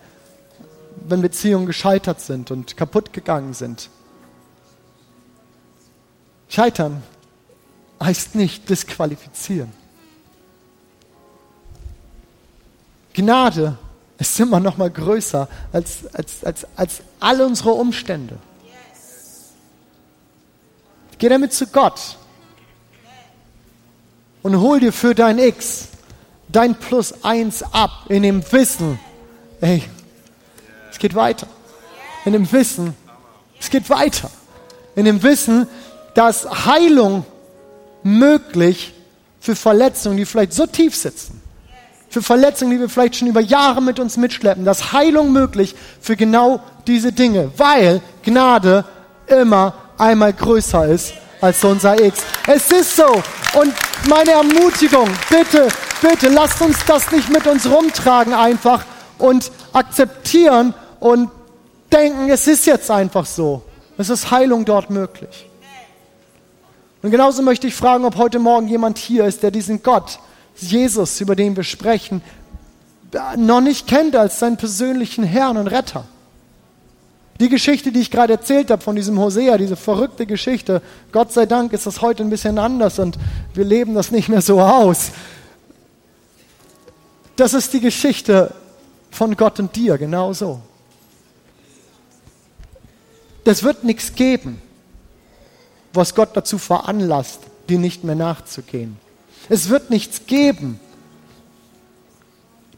[1.09, 3.90] wenn Beziehungen gescheitert sind und kaputt gegangen sind.
[6.48, 7.02] Scheitern
[8.02, 9.72] heißt nicht disqualifizieren.
[13.12, 13.76] Gnade
[14.18, 18.38] ist immer noch mal größer als, als, als, als alle unsere Umstände.
[21.18, 22.16] Geh damit zu Gott
[24.42, 25.88] und hol dir für dein X
[26.48, 28.98] dein Plus eins ab in dem Wissen,
[29.61, 29.82] ey,
[30.90, 31.46] es geht weiter.
[32.24, 32.94] In dem Wissen,
[33.61, 34.30] es geht weiter.
[34.96, 35.66] In dem Wissen,
[36.14, 37.24] dass Heilung
[38.02, 38.94] möglich
[39.40, 41.40] für Verletzungen, die vielleicht so tief sitzen,
[42.11, 46.16] für Verletzungen, die wir vielleicht schon über Jahre mit uns mitschleppen, dass Heilung möglich für
[46.16, 48.84] genau diese Dinge, weil Gnade
[49.26, 52.20] immer einmal größer ist als unser X.
[52.46, 53.06] Es ist so.
[53.54, 53.74] Und
[54.08, 55.68] meine Ermutigung, bitte,
[56.00, 58.84] bitte, lasst uns das nicht mit uns rumtragen einfach
[59.18, 61.30] und akzeptieren und
[61.92, 63.62] denken, es ist jetzt einfach so.
[63.96, 65.46] Es ist Heilung dort möglich.
[67.02, 70.18] Und genauso möchte ich fragen, ob heute Morgen jemand hier ist, der diesen Gott,
[70.56, 72.22] Jesus, über den wir sprechen,
[73.37, 76.04] noch nicht kennt als seinen persönlichen Herrn und Retter.
[77.40, 80.82] Die Geschichte, die ich gerade erzählt habe von diesem Hosea, diese verrückte Geschichte,
[81.12, 83.16] Gott sei Dank ist das heute ein bisschen anders und
[83.54, 85.12] wir leben das nicht mehr so aus.
[87.38, 88.53] Das ist die Geschichte
[89.12, 90.61] von Gott und dir, genauso.
[93.44, 94.61] Das wird nichts geben,
[95.92, 98.98] was Gott dazu veranlasst, dir nicht mehr nachzugehen.
[99.48, 100.81] Es wird nichts geben,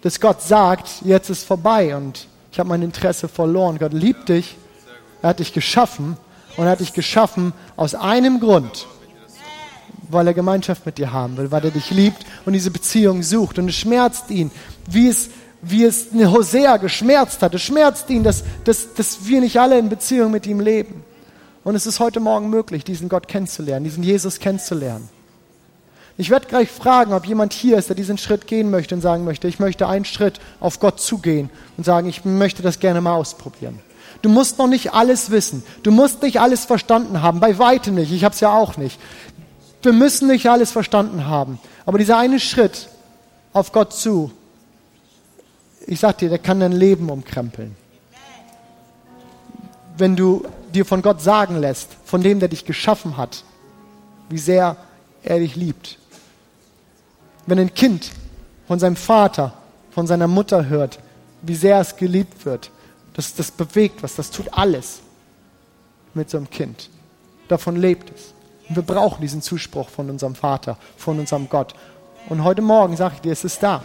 [0.02, 3.78] dass Gott sagt, jetzt ist vorbei und ich habe mein Interesse verloren.
[3.78, 4.58] Gott liebt dich,
[5.22, 6.18] er hat dich geschaffen
[6.58, 8.86] und er hat dich geschaffen aus einem Grund,
[10.10, 13.58] weil er Gemeinschaft mit dir haben will, weil er dich liebt und diese Beziehung sucht.
[13.58, 14.50] Und es schmerzt ihn,
[14.86, 15.30] wie es,
[15.62, 17.54] wie es Hosea geschmerzt hat.
[17.54, 21.04] Es schmerzt ihn, dass, dass, dass wir nicht alle in Beziehung mit ihm leben.
[21.62, 25.08] Und es ist heute Morgen möglich, diesen Gott kennenzulernen, diesen Jesus kennenzulernen.
[26.16, 29.24] Ich werde gleich fragen, ob jemand hier ist, der diesen Schritt gehen möchte und sagen
[29.24, 33.14] möchte, ich möchte einen Schritt auf Gott zugehen und sagen, ich möchte das gerne mal
[33.14, 33.78] ausprobieren.
[34.22, 35.62] Du musst noch nicht alles wissen.
[35.82, 37.40] Du musst nicht alles verstanden haben.
[37.40, 38.12] Bei weitem nicht.
[38.12, 39.00] Ich habe es ja auch nicht.
[39.82, 41.58] Wir müssen nicht alles verstanden haben.
[41.86, 42.88] Aber dieser eine Schritt
[43.52, 44.30] auf Gott zu,
[45.86, 47.74] ich sag dir, der kann dein Leben umkrempeln.
[49.96, 53.44] Wenn du dir von Gott sagen lässt, von dem, der dich geschaffen hat,
[54.28, 54.76] wie sehr
[55.22, 55.98] er dich liebt.
[57.46, 58.10] Wenn ein Kind
[58.68, 59.54] von seinem Vater,
[59.90, 61.00] von seiner Mutter hört,
[61.42, 62.70] wie sehr es geliebt wird,
[63.14, 65.00] das, das bewegt was, das tut alles
[66.14, 66.88] mit so einem Kind.
[67.48, 68.32] Davon lebt es.
[68.70, 71.74] Und wir brauchen diesen Zuspruch von unserem Vater, von unserem Gott.
[72.28, 73.82] Und heute Morgen sage ich dir, es ist da.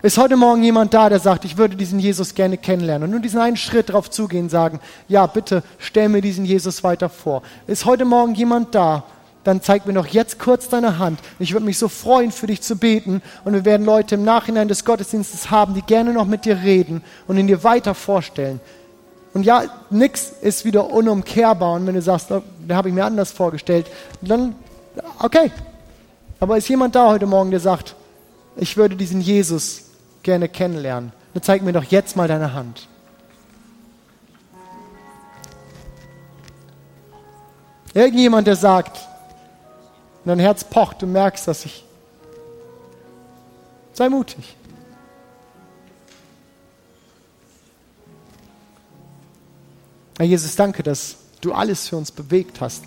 [0.00, 3.20] Ist heute Morgen jemand da, der sagt, ich würde diesen Jesus gerne kennenlernen und nur
[3.20, 7.42] diesen einen Schritt darauf zugehen, sagen, ja, bitte stell mir diesen Jesus weiter vor.
[7.66, 9.04] Ist heute Morgen jemand da,
[9.44, 11.20] dann zeig mir doch jetzt kurz deine Hand.
[11.38, 13.20] Ich würde mich so freuen, für dich zu beten.
[13.44, 17.02] Und wir werden Leute im Nachhinein des Gottesdienstes haben, die gerne noch mit dir reden
[17.26, 18.58] und ihn dir weiter vorstellen.
[19.34, 21.74] Und ja, nichts ist wieder unumkehrbar.
[21.74, 23.86] Und wenn du sagst, oh, da habe ich mir anders vorgestellt,
[24.20, 24.54] dann
[25.18, 25.50] okay.
[26.38, 27.94] Aber ist jemand da heute Morgen, der sagt,
[28.56, 29.84] ich würde diesen Jesus
[30.22, 31.12] gerne kennenlernen?
[31.34, 32.88] Dann zeig mir doch jetzt mal deine Hand.
[37.94, 38.98] Irgendjemand, der sagt,
[40.24, 41.84] dein Herz pocht, du merkst, dass ich.
[43.92, 44.56] Sei mutig.
[50.22, 52.84] Herr Jesus, danke, dass du alles für uns bewegt hast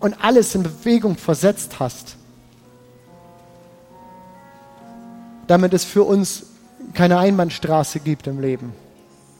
[0.00, 2.16] und alles in Bewegung versetzt hast,
[5.46, 6.44] damit es für uns
[6.94, 8.72] keine Einbahnstraße gibt im Leben,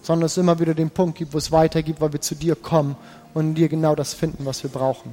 [0.02, 2.96] sondern es immer wieder den Punkt gibt, wo es weitergeht, weil wir zu dir kommen
[3.32, 5.12] und in dir genau das finden, was wir brauchen.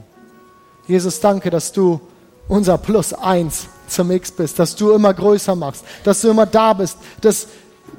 [0.90, 2.02] Jesus, danke, dass du
[2.50, 6.74] unser Plus eins zum X bist, dass du immer größer machst, dass du immer da
[6.74, 7.48] bist, dass,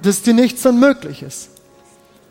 [0.02, 1.53] dass dir nichts unmöglich ist.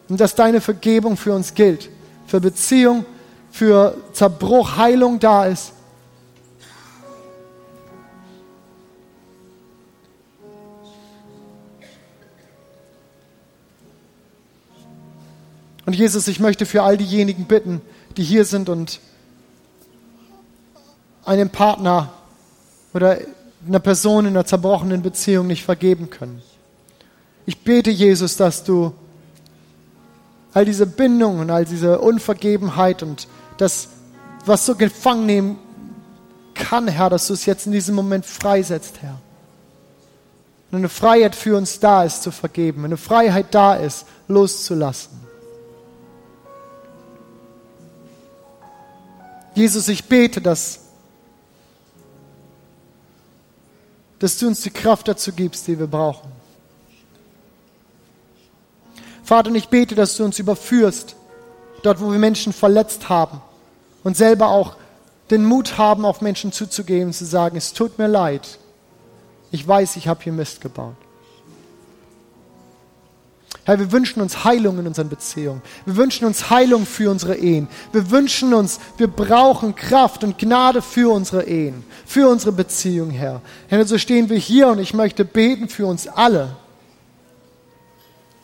[0.10, 1.90] Und dass deine Vergebung für uns gilt,
[2.28, 3.06] für Beziehung,
[3.52, 5.74] für Zerbruch, Heilung da ist.
[15.86, 17.82] Und Jesus, ich möchte für all diejenigen bitten,
[18.18, 19.00] die hier sind und
[21.26, 22.14] einem Partner
[22.94, 23.20] oder
[23.68, 26.42] einer Person in einer zerbrochenen Beziehung nicht vergeben können.
[27.46, 28.94] Ich bete, Jesus, dass du
[30.54, 33.28] all diese Bindung und all diese Unvergebenheit und
[33.58, 33.88] das,
[34.46, 35.58] was so gefangen nehmen
[36.54, 39.20] kann, Herr, dass du es jetzt in diesem Moment freisetzt, Herr.
[40.72, 42.84] Und eine Freiheit für uns da ist, zu vergeben.
[42.86, 45.22] Eine Freiheit da ist, loszulassen.
[49.54, 50.80] Jesus, ich bete, dass,
[54.18, 56.32] dass du uns die Kraft dazu gibst, die wir brauchen.
[59.24, 61.16] Vater, und ich bete, dass du uns überführst,
[61.82, 63.42] dort, wo wir Menschen verletzt haben
[64.04, 64.76] und selber auch
[65.30, 68.60] den Mut haben, auf Menschen zuzugehen und zu sagen, es tut mir leid,
[69.52, 70.96] ich weiß, ich habe hier Mist gebaut.
[73.66, 75.62] Herr, wir wünschen uns Heilung in unseren Beziehungen.
[75.86, 77.70] Wir wünschen uns Heilung für unsere Ehen.
[77.94, 83.42] Wir wünschen uns, wir brauchen Kraft und Gnade für unsere Ehen, für unsere Beziehungen, Herr.
[83.70, 86.58] Herr, so stehen wir hier und ich möchte beten für uns alle.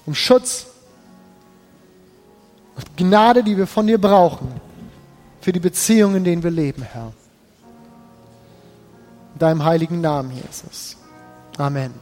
[0.10, 0.66] Um Schutz
[2.76, 4.60] und Gnade, die wir von dir brauchen,
[5.40, 7.14] für die Beziehungen, in denen wir leben, Herr.
[9.36, 10.98] In deinem heiligen Namen, Jesus.
[11.60, 11.94] Amen.